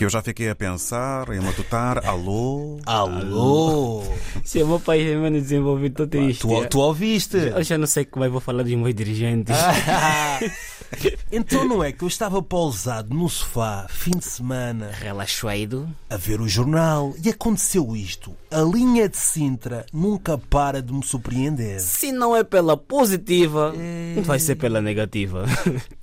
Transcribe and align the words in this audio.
Que 0.00 0.06
eu 0.06 0.08
já 0.08 0.22
fiquei 0.22 0.48
a 0.48 0.54
pensar, 0.54 1.30
a 1.30 1.42
matutar, 1.42 2.08
alô. 2.08 2.78
Alô? 2.86 4.02
Se 4.42 4.58
é 4.58 4.64
o 4.64 4.66
meu 4.66 4.80
país 4.80 5.06
é 5.06 5.14
menos 5.14 5.42
desenvolvido, 5.42 5.92
estou 5.92 6.06
triste. 6.06 6.40
Tu, 6.40 6.68
tu 6.70 6.80
ouviste? 6.80 7.36
Eu 7.36 7.62
já 7.62 7.76
não 7.76 7.86
sei 7.86 8.06
como 8.06 8.24
é 8.24 8.28
que 8.28 8.32
vou 8.32 8.40
falar 8.40 8.62
dos 8.62 8.72
meus 8.72 8.94
dirigentes. 8.94 9.54
então 11.30 11.68
não 11.68 11.84
é 11.84 11.92
que 11.92 12.02
eu 12.02 12.08
estava 12.08 12.42
pausado 12.42 13.14
no 13.14 13.28
sofá, 13.28 13.86
fim 13.90 14.12
de 14.12 14.24
semana, 14.24 14.90
Relaxado. 14.90 15.86
a 16.08 16.16
ver 16.16 16.40
o 16.40 16.48
jornal 16.48 17.14
e 17.22 17.28
aconteceu 17.28 17.94
isto. 17.94 18.34
A 18.50 18.62
linha 18.62 19.08
de 19.08 19.18
Sintra 19.18 19.84
nunca 19.92 20.38
para 20.38 20.82
de 20.82 20.92
me 20.94 21.04
surpreender. 21.04 21.78
Se 21.78 22.10
não 22.10 22.34
é 22.34 22.42
pela 22.42 22.74
positiva, 22.74 23.74
vai 24.24 24.38
ser 24.38 24.56
pela 24.56 24.80
negativa. 24.80 25.44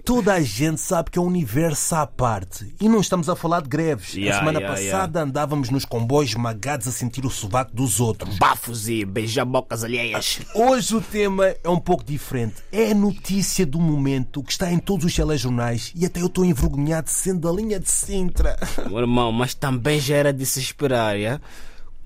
Toda 0.05 0.35
a 0.35 0.40
gente 0.40 0.79
sabe 0.79 1.12
que 1.12 1.20
é 1.20 1.21
um 1.21 1.26
universo 1.26 1.95
à 1.95 2.07
parte. 2.07 2.73
E 2.79 2.88
não 2.88 3.02
estamos 3.02 3.27
a 3.27 3.35
falar 3.35 3.62
de 3.62 3.68
greves. 3.88 4.14
Yeah, 4.14 4.36
a 4.36 4.40
semana 4.40 4.59
yeah, 4.59 4.76
passada 4.76 5.22
andávamos 5.22 5.70
nos 5.70 5.86
comboios 5.86 6.32
esmagados 6.32 6.88
a 6.88 6.91
sentir 6.91 7.26
o 7.26 7.30
sovaco 7.30 7.73
dos 7.73 8.00
outros. 8.00 8.38
Bafos 8.38 8.90
e 8.90 9.05
beijabocas 9.05 9.84
alheias. 9.84 10.41
Hoje 10.54 10.96
o 10.96 11.02
tema 11.02 11.55
é 11.63 11.70
um 11.70 11.80
pouco 11.80 12.04
diferente. 12.04 12.55
É 12.72 12.91
a 12.91 12.96
notícia 12.96 13.66
do 13.66 13.80
momento 13.80 14.44
que 14.44 14.52
está 14.52 14.72
em 14.72 14.80
todos 14.80 15.05
os 15.05 15.16
telejornais 15.16 15.94
e 15.96 16.05
até 16.05 16.22
eu 16.22 16.27
estou 16.27 16.44
envergonhado 16.44 17.10
sendo 17.10 17.48
da 17.48 17.52
linha 17.52 17.80
de 17.80 17.90
Sintra. 17.90 18.58
Meu 18.88 19.00
irmão, 19.00 19.32
mas 19.32 19.54
também 19.54 19.99
já 19.99 20.16
era 20.16 20.34
de 20.34 20.46
se 20.46 20.60
esperar, 20.60 21.18
yeah? 21.18 21.41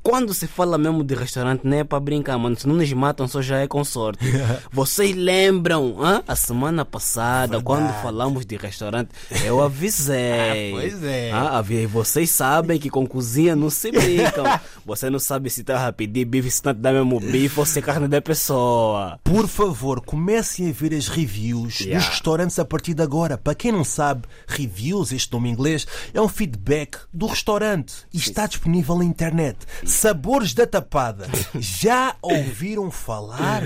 Quando 0.04 0.34
se 0.34 0.48
fala 0.48 0.78
mesmo 0.78 1.04
de 1.04 1.14
restaurante, 1.14 1.62
não 1.64 1.78
é 1.78 1.84
para 1.84 2.00
brincar, 2.00 2.38
mano. 2.38 2.58
Se 2.58 2.68
não 2.68 2.76
nos 2.76 2.92
matam, 2.94 3.28
só 3.28 3.42
já 3.42 3.60
é 3.60 3.68
com 3.68 3.84
sorte. 3.84 4.26
Vocês 4.72 5.16
lembram, 5.16 5.98
hã? 6.04 6.24
a 6.28 6.36
semana 6.36 6.84
passada, 6.84 7.62
quando 7.62 7.92
falamos 8.02 8.46
de 8.46 8.56
restaurante, 8.58 9.10
eu 9.46 9.62
avisei. 9.62 10.22
Ah, 10.42 10.72
pois 10.72 11.04
é. 11.04 11.32
Ah, 11.32 11.64
vocês 11.90 12.30
sabem 12.30 12.80
que 12.80 12.90
com 12.90 13.06
cozinha 13.06 13.56
não 13.56 13.70
se 13.70 13.92
brincam. 13.92 14.44
Você 14.86 15.10
não 15.10 15.20
sabe 15.20 15.50
se 15.50 15.64
tá 15.64 15.88
a 15.88 15.92
pedir 15.94 16.26
bife, 16.26 16.50
se 16.50 16.62
tá 16.62 16.74
dá 16.74 16.92
mesmo 16.92 17.20
bife 17.20 17.60
ou 17.60 17.66
se 17.66 17.80
é 17.80 17.82
carne 17.82 18.08
da 18.08 18.22
pessoa. 18.22 19.20
Por 19.24 19.48
favor, 19.48 20.02
comecem 20.02 20.70
a 20.70 20.74
ver 20.74 20.94
as 20.94 21.08
reviews 21.08 21.82
Yeah. 21.82 22.00
dos 22.00 22.10
restaurantes 22.10 22.60
a 22.60 22.66
partir 22.66 22.94
de 22.94 23.02
agora. 23.04 23.38
Para 23.38 23.56
quem 23.56 23.72
não 23.72 23.84
sabe, 23.84 24.24
reviews, 24.48 25.12
este 25.12 25.32
nome 25.34 25.50
em 25.50 25.54
inglês, 25.54 25.86
é 26.14 26.22
um 26.22 26.28
feedback 26.28 26.98
do 27.14 27.26
restaurante 27.28 27.94
e 28.14 28.18
está 28.18 28.46
disponível 28.48 28.98
na 28.98 29.06
internet. 29.06 29.58
Sabores 29.92 30.54
da 30.54 30.66
tapada. 30.66 31.28
Já 31.60 32.16
ouviram 32.22 32.90
falar? 32.90 33.62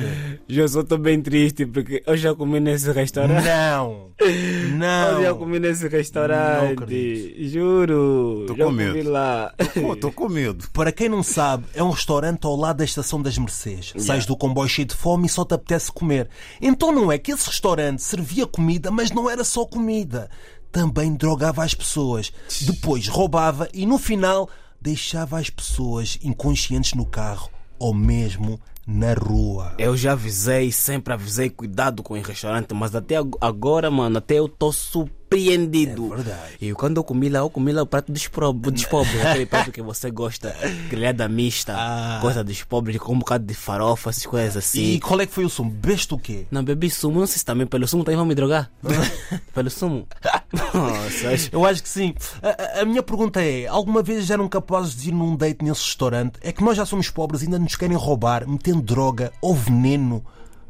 Eu 0.49 0.67
só 0.67 0.83
tô 0.83 0.97
bem 0.97 1.21
triste 1.21 1.65
porque 1.65 2.01
eu 2.05 2.17
já 2.17 2.33
comi 2.33 2.59
nesse 2.59 2.91
restaurante. 2.91 3.45
Não. 3.45 4.09
Eu 4.19 5.21
já 5.21 5.29
Não. 5.29 5.37
comi 5.37 5.59
nesse 5.59 5.83
Não 5.83 5.91
restaurante. 5.91 6.73
acredito. 6.73 7.43
Juro. 7.47 8.45
Já 8.57 8.65
com 8.65 8.71
medo. 8.71 9.09
lá. 9.11 9.53
Estou 9.93 10.11
com 10.11 10.27
medo. 10.27 10.65
Para 10.73 10.91
quem 10.91 11.07
não 11.09 11.21
sabe, 11.21 11.65
é 11.73 11.83
um 11.83 11.91
restaurante 11.91 12.45
ao 12.45 12.55
lado 12.55 12.77
da 12.77 12.83
Estação 12.85 13.21
das 13.21 13.37
Mercês. 13.37 13.93
Sais 13.97 14.25
do 14.25 14.35
comboio 14.35 14.67
cheio 14.67 14.87
de 14.87 14.95
fome 14.95 15.27
e 15.27 15.29
só 15.29 15.45
te 15.45 15.53
apetece 15.53 15.91
comer. 15.91 16.27
Então 16.61 16.91
não 16.91 17.11
é 17.11 17.17
que 17.17 17.31
esse 17.31 17.47
restaurante 17.47 18.01
servia 18.01 18.47
comida, 18.47 18.89
mas 18.89 19.11
não 19.11 19.29
era 19.29 19.43
só 19.43 19.63
comida. 19.65 20.29
Também 20.71 21.13
drogava 21.13 21.63
as 21.63 21.73
pessoas. 21.73 22.31
Depois 22.61 23.07
roubava 23.07 23.69
e 23.73 23.85
no 23.85 23.97
final 23.97 24.49
deixava 24.85 25.39
as 25.39 25.49
pessoas 25.49 26.19
inconscientes 26.21 26.93
no 26.93 27.07
carro 27.07 27.49
ou 27.79 27.91
mesmo 27.91 28.61
na 28.85 29.15
rua. 29.15 29.73
Eu 29.79 29.97
já 29.97 30.11
avisei, 30.11 30.71
sempre 30.71 31.11
avisei, 31.11 31.49
cuidado 31.49 32.03
com 32.03 32.13
o 32.13 32.21
restaurante, 32.21 32.71
mas 32.75 32.93
até 32.93 33.15
ag- 33.17 33.35
agora, 33.41 33.89
mano, 33.89 34.19
até 34.19 34.35
eu 34.35 34.47
tô 34.47 34.71
surpreendido. 35.39 36.13
É 36.13 36.15
verdade. 36.15 36.39
E 36.61 36.73
quando 36.73 36.97
eu 36.97 37.03
comi 37.03 37.29
lá, 37.29 37.39
eu 37.39 37.49
comi 37.49 37.71
lá 37.71 37.81
o 37.83 37.85
prato 37.85 38.11
dos, 38.11 38.27
pro- 38.27 38.53
dos 38.53 38.85
pobres, 38.85 39.15
aquele 39.25 39.45
prato 39.45 39.71
que 39.71 39.81
você 39.81 40.09
gosta, 40.11 40.55
grelhada 40.89 41.27
mista, 41.27 41.73
Ah. 41.77 42.19
coisa 42.21 42.43
dos 42.43 42.63
pobres, 42.63 42.97
com 42.97 43.13
um 43.13 43.19
bocado 43.19 43.45
de 43.45 43.53
farofa, 43.53 44.09
essas 44.09 44.25
coisas 44.25 44.57
assim. 44.57 44.93
E 44.93 44.99
qual 44.99 45.19
é 45.21 45.25
que 45.25 45.33
foi 45.33 45.45
o 45.45 45.49
sumo? 45.49 45.69
Beste 45.69 46.13
o 46.13 46.17
quê? 46.17 46.45
Não 46.51 46.63
bebi 46.63 46.89
sumo, 46.89 47.19
não 47.19 47.27
sei 47.27 47.37
se 47.39 47.45
também 47.45 47.67
pelo 47.67 47.87
sumo 47.87 48.03
também 48.03 48.17
vão 48.17 48.25
me 48.25 48.35
drogar. 48.35 48.71
pelo 49.53 49.69
sumo. 49.69 50.07
Nossa, 50.73 51.29
acho- 51.29 51.49
Eu 51.51 51.65
acho 51.65 51.83
que 51.83 51.89
sim. 51.89 52.13
A, 52.41 52.81
a- 52.81 52.85
minha 52.85 53.03
pergunta 53.03 53.41
é: 53.43 53.67
alguma 53.67 54.01
vez 54.01 54.25
já 54.25 54.35
eram 54.35 54.47
capazes 54.47 54.95
de 54.95 55.09
ir 55.09 55.13
num 55.13 55.35
date 55.35 55.63
nesse 55.63 55.81
restaurante? 55.83 56.33
É 56.41 56.51
que 56.51 56.63
nós 56.63 56.77
já 56.77 56.85
somos 56.85 57.09
pobres 57.09 57.41
e 57.41 57.45
ainda 57.45 57.59
nos 57.59 57.75
querem 57.75 57.97
roubar, 57.97 58.47
metendo 58.47 58.81
droga 58.81 59.31
ou 59.41 59.53
veneno 59.53 60.23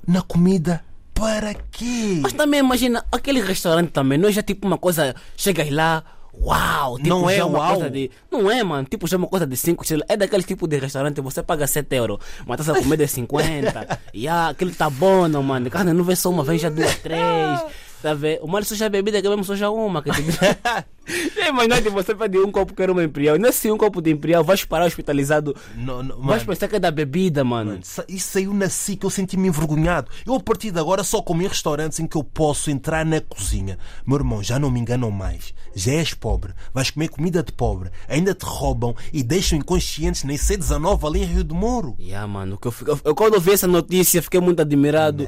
na 0.08 0.22
comida? 0.22 0.84
Para 1.16 1.54
quê? 1.72 2.20
Mas 2.22 2.34
também 2.34 2.60
imagina, 2.60 3.04
aquele 3.12 3.42
restaurante 3.42 3.90
também, 3.90 4.18
não 4.18 4.30
é 4.30 4.32
já 4.32 4.44
tipo 4.44 4.68
uma 4.68 4.78
coisa, 4.78 5.16
chegas 5.36 5.72
lá, 5.72 6.04
uau, 6.40 6.98
tipo, 6.98 7.10
Não 7.10 7.30
é 7.30 7.44
uma 7.44 7.60
uau. 7.60 7.74
coisa 7.76 7.90
de. 7.90 8.12
Não 8.30 8.52
é, 8.52 8.62
mano, 8.64 8.86
tipo, 8.86 9.08
já 9.08 9.18
uma 9.18 9.28
coisa 9.28 9.48
de 9.48 9.56
5 9.56 9.82
estrelas. 9.84 10.06
É 10.10 10.18
daquele 10.18 10.44
tipo 10.44 10.68
de 10.68 10.78
restaurante, 10.78 11.22
você 11.22 11.42
paga 11.42 11.66
7 11.66 11.96
euros, 11.96 12.20
mas 12.46 12.64
tá 12.66 12.74
a 12.74 12.76
comida 12.76 13.04
é 13.04 13.08
50. 13.08 14.00
e 14.14 14.28
ah, 14.28 14.50
aquele 14.50 14.74
tá 14.76 14.90
bom, 14.90 15.28
não, 15.28 15.42
mano. 15.42 15.70
Carne 15.70 15.94
não 15.94 16.04
vem 16.04 16.16
só 16.16 16.30
uma, 16.30 16.44
vem 16.44 16.60
já 16.60 16.70
duas, 16.70 16.96
três. 17.00 17.20
Tá 18.02 18.14
vendo? 18.14 18.44
O 18.44 18.48
mal 18.48 18.64
só 18.64 18.76
já 18.76 18.88
bebida 18.88 19.20
que 19.20 19.28
vemos 19.28 19.48
só 19.48 19.56
já 19.56 19.68
uma. 19.72 20.04
Que 20.04 20.12
tipo... 20.12 20.32
é, 21.38 21.52
mas 21.52 21.68
não 21.68 21.76
é 21.78 21.82
de 21.82 21.90
você 21.90 22.14
pedir 22.16 22.40
um 22.40 22.52
copo 22.52 22.74
que 22.74 22.82
era 22.82 22.92
uma 22.92 23.04
imperial. 23.04 23.38
Nesse 23.38 23.72
um 23.72 23.78
copo 23.78 24.02
de 24.02 24.12
imperial, 24.12 24.44
vais 24.44 24.64
parar 24.66 24.86
hospitalizado. 24.86 25.56
Não, 25.76 26.02
não, 26.04 26.16
Vais 26.22 26.44
mano, 26.44 26.46
pensar 26.48 26.68
que 26.68 26.76
é 26.76 26.80
da 26.80 26.92
bebida, 26.92 27.44
mano. 27.44 27.80
sa- 27.84 28.06
isso 28.08 28.32
saiu 28.32 28.54
na 28.54 28.70
SIC, 28.70 29.04
eu 29.04 29.10
senti-me 29.10 29.48
envergonhado. 29.48 30.10
Eu, 30.26 30.34
a 30.36 30.40
partir 30.40 30.72
de 30.72 30.80
agora, 30.80 31.04
só 31.04 31.22
como 31.22 31.42
em 31.42 31.48
restaurantes 31.48 32.00
em 32.00 32.08
que 32.08 32.16
eu 32.18 32.24
posso 32.24 32.72
entrar 32.72 33.06
na 33.06 33.22
cozinha. 33.22 33.78
Meu 34.06 34.18
irmão, 34.18 34.42
já 34.44 34.58
não 34.60 34.70
me 34.72 34.80
enganam 34.80 35.12
mais. 35.12 35.54
Já 35.76 35.92
és 35.92 36.14
pobre, 36.14 36.54
vais 36.74 36.90
comer 36.90 37.10
comida 37.10 37.44
de 37.44 37.52
pobre, 37.52 37.90
ainda 38.08 38.34
te 38.34 38.44
roubam 38.46 38.96
e 39.12 39.22
deixam 39.22 39.58
inconscientes 39.60 40.24
na 40.24 40.32
IC19 40.34 41.06
ali 41.08 41.22
em 41.22 41.26
Rio 41.26 41.44
de 41.44 41.54
Moro. 41.54 41.96
Yeah, 42.00 42.26
mano, 42.28 42.58
que 42.58 42.68
eu, 42.68 42.72
fico- 42.72 42.98
eu- 43.04 43.14
quando 43.14 43.34
eu 43.34 43.42
vi 43.42 43.52
essa 43.52 43.68
notícia 43.68 44.22
fiquei 44.22 44.40
muito 44.40 44.62
admirado. 44.62 45.28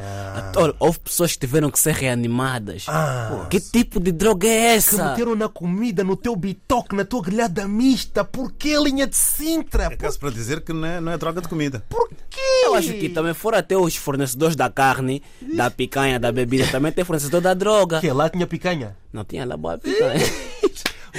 Olha, 0.56 0.74
houve 0.80 1.00
pessoas 1.00 1.34
que 1.34 1.40
tiveram 1.40 1.70
que 1.70 1.78
ser 1.78 1.94
reanimadas. 1.94 2.86
Ah. 2.88 3.28
Pô, 3.30 3.46
que 3.48 3.60
tipo 3.60 4.00
de 4.00 4.12
droga 4.12 4.48
é 4.48 4.52
que 4.72 4.78
essa? 4.78 5.10
meteram 5.10 5.36
na 5.36 5.50
comida, 5.50 5.67
no 6.04 6.16
teu 6.16 6.36
bitoque, 6.36 6.96
na 6.96 7.04
tua 7.06 7.22
grelhada 7.22 7.68
mista. 7.68 8.24
Porquê 8.24 8.76
a 8.76 8.80
linha 8.80 9.06
de 9.08 9.16
Sintra? 9.16 9.86
É 9.86 9.96
caso 9.96 10.20
para 10.20 10.30
dizer 10.32 10.62
que 10.62 10.72
não 10.74 10.88
é, 10.88 11.00
não 11.02 11.12
é 11.12 11.18
droga 11.18 11.42
de 11.42 11.48
comida. 11.48 11.84
Porquê? 11.90 12.16
Eu 12.64 12.76
acho 12.76 12.94
que 12.94 13.10
também 13.10 13.34
foram 13.34 13.58
até 13.58 13.76
os 13.78 13.96
fornecedores 13.96 14.56
da 14.56 14.70
carne, 14.70 15.22
da 15.56 15.70
picanha, 15.70 16.20
da 16.20 16.32
bebida, 16.32 16.68
também 16.68 16.92
tem 16.92 17.04
fornecedor 17.04 17.42
da 17.42 17.54
droga. 17.54 18.00
Que 18.00 18.12
lá 18.12 18.30
tinha 18.30 18.48
picanha? 18.48 18.96
Não 19.12 19.24
tinha 19.26 19.46
lá 19.46 19.58
boa 19.58 19.78
picanha. 19.78 20.26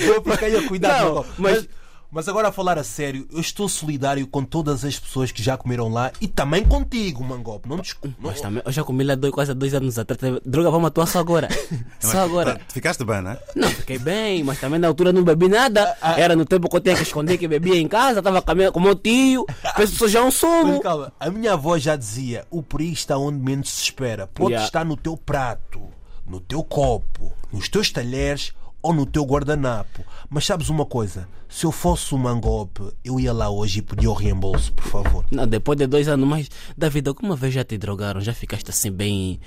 Boa 0.07 0.23
picanha, 0.23 0.63
cuidado. 0.69 1.15
Não, 1.15 1.27
mas- 1.39 1.57
mas... 1.57 1.69
mas 2.11 2.29
agora 2.29 2.49
a 2.49 2.53
falar 2.53 2.79
a 2.79 2.85
sério, 2.85 3.27
eu 3.33 3.41
estou 3.41 3.69
solidário 3.69 4.27
com 4.27 4.43
todas 4.45 4.85
as 4.85 4.99
pessoas 4.99 5.31
que 5.31 5.43
já 5.43 5.57
comeram 5.57 5.89
lá 5.89 6.11
e 6.21 6.27
também 6.29 6.65
contigo, 6.65 7.23
Mangope. 7.23 7.69
Não 7.69 7.77
desculpe. 7.79 8.17
Mas 8.19 8.41
também, 8.41 8.63
eu 8.65 8.73
já 8.73 8.83
comi 8.83 9.05
lá 9.05 9.15
dois, 9.15 9.33
quase 9.35 9.53
dois 9.55 9.75
anos 9.75 9.99
atrás. 9.99 10.41
Droga, 10.45 10.71
vamos 10.71 10.89
atuar 10.89 11.07
só 11.07 11.19
agora. 11.19 11.49
Só 12.01 12.21
agora. 12.21 12.57
Tá, 12.57 12.65
Ficaste 12.69 13.05
bem, 13.05 13.21
não 13.21 13.33
é? 13.33 13.39
Não, 13.57 13.69
fiquei 13.69 13.99
bem, 13.99 14.43
mas 14.45 14.59
também 14.61 14.79
na 14.79 14.89
altura 14.89 15.13
não 15.13 15.23
bebi 15.23 15.49
nada. 15.49 15.97
Era 16.01 16.35
no 16.37 16.45
tempo 16.45 16.69
que 16.69 16.77
eu 16.77 16.81
tinha 16.81 16.95
que 16.97 17.03
esconder 17.03 17.37
que 17.37 17.47
bebia 17.49 17.77
em 17.77 17.89
casa, 17.89 18.21
estava 18.21 18.41
caminhando 18.41 18.73
com 18.73 18.81
o 18.81 18.83
meu 18.83 18.95
tio. 18.95 19.45
Penso 19.77 20.09
já 20.09 20.21
um 20.23 20.27
Mas 20.27 20.35
sumo. 20.35 20.81
calma, 20.81 21.13
a 21.19 21.31
minha 21.31 21.53
avó 21.55 21.77
já 21.77 21.97
dizia: 21.97 22.47
o 22.51 22.63
perigo 22.63 22.93
está 22.95 23.19
onde 23.19 23.39
menos 23.39 23.71
se 23.71 23.83
espera. 23.83 24.27
Pode 24.27 24.49
Yeah. 24.53 24.65
estar 24.67 24.85
no 24.85 24.97
teu 24.97 25.17
prato, 25.17 25.81
no 26.27 26.41
teu 26.41 26.63
copo, 26.65 27.33
nos 27.53 27.69
teus 27.69 27.91
talheres 27.91 28.53
ou 28.83 28.93
no 28.93 29.05
teu 29.05 29.25
guardanapo. 29.25 30.05
Mas 30.29 30.47
sabes 30.47 30.69
uma 30.69 30.85
coisa? 30.87 31.29
Se 31.49 31.65
eu 31.65 31.73
fosse 31.73 32.15
o 32.15 32.19
Mangope, 32.19 32.93
eu 33.03 33.19
ia 33.19 33.33
lá 33.33 33.49
hoje 33.49 33.79
e 33.79 33.83
pedia 33.83 34.11
o 34.11 34.15
reembolso, 34.15 34.73
por 34.73 34.85
favor. 34.85 35.25
Não, 35.31 35.47
depois 35.47 35.79
de 35.79 35.87
dois 35.87 36.07
anos 36.07 36.29
mais, 36.29 36.51
David, 36.77 37.09
alguma 37.09 37.35
vez 37.35 37.55
já 37.55 37.65
te 37.65 37.79
drogaram? 37.79 38.21
Já 38.21 38.35
ficaste 38.35 38.69
assim 38.69 38.91
bem. 38.91 39.41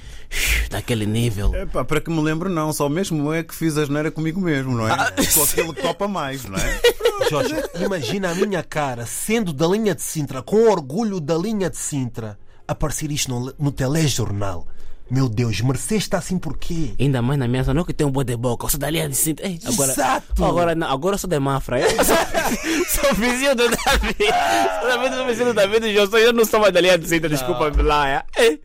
naquele 0.72 1.06
nível? 1.06 1.54
Epá, 1.54 1.86
para 1.86 2.02
que 2.02 2.10
me 2.10 2.22
lembro, 2.22 2.50
não. 2.50 2.74
Só 2.74 2.90
mesmo 2.90 3.32
é 3.32 3.44
que 3.44 3.54
fiz 3.54 3.78
a 3.78 3.86
geneira 3.86 4.10
comigo 4.10 4.42
mesmo, 4.42 4.76
não 4.76 4.88
é? 4.88 4.96
Com 5.34 5.44
aquele 5.44 5.74
que 5.74 5.82
topa 5.82 6.08
mais, 6.08 6.44
não 6.46 6.58
é? 6.58 6.82
Jorge, 7.30 7.56
imagina 7.76 8.32
a 8.32 8.36
minha 8.36 8.64
cara 8.64 9.06
sendo 9.06 9.54
da 9.54 9.68
linha 9.68 9.94
de 9.94 10.02
Sintra, 10.02 10.42
com 10.42 10.70
orgulho 10.70 11.20
da 11.20 11.38
linha 11.38 11.70
de 11.70 11.78
Sintra, 11.78 12.38
aparecer 12.68 13.12
isto 13.12 13.30
no, 13.30 13.54
no 13.60 13.72
telejornal. 13.72 14.68
Meu 15.12 15.28
Deus, 15.28 15.60
mereceste 15.60 16.16
assim 16.16 16.40
porquê? 16.40 16.94
Ainda 16.98 17.22
mais 17.22 17.38
na 17.38 17.46
minha 17.46 17.62
zona, 17.64 17.82
eu 17.82 17.86
que 17.86 17.94
tenho 17.94 18.10
um 18.10 18.14
boa 18.14 18.24
de 18.24 18.38
boca, 18.38 18.66
eu 18.66 18.70
sou 18.70 18.80
da 18.80 18.90
linha 18.90 19.10
de 19.10 19.16
cinta. 19.18 19.46
Ei, 19.46 19.60
agora, 19.66 19.92
Exato. 19.92 20.46
Agora, 20.46 20.74
não, 20.74 20.88
agora 20.88 21.16
eu 21.16 21.20
sou 21.20 21.30
de 21.30 21.38
Mafra. 21.38 21.82
Eu 21.82 21.90
sou, 21.90 22.16
sou 23.04 23.14
vizinho 23.16 23.54
do 23.54 23.64
David. 23.68 24.16
Sou 24.80 25.02
vizinho 25.02 25.18
do 25.18 25.26
vizinho 25.26 25.48
do 25.48 25.54
David, 25.54 25.94
eu, 25.94 26.32
não 26.32 26.46
sou 26.46 26.62
mais 26.62 26.74
da 26.74 26.80
linha 26.80 26.98
de 26.98 27.10
cinta, 27.10 27.28
desculpa 27.28 27.70
lá. 27.84 28.08
É. 28.08 28.24
Ei. 28.38 28.62